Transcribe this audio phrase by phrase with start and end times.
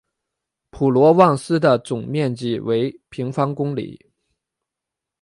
[0.71, 4.09] 普罗旺斯的总面积为平方公里。